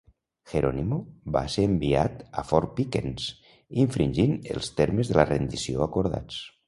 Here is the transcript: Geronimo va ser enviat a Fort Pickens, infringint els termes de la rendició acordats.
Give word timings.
Geronimo 0.51 0.97
va 1.35 1.43
ser 1.55 1.65
enviat 1.71 2.23
a 2.43 2.43
Fort 2.53 2.73
Pickens, 2.79 3.27
infringint 3.85 4.35
els 4.55 4.73
termes 4.81 5.13
de 5.13 5.19
la 5.23 5.27
rendició 5.35 5.87
acordats. 5.89 6.41